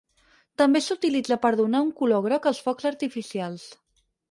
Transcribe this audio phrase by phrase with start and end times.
[0.61, 3.71] També s'utilitza per donar un color groc als focs artificials.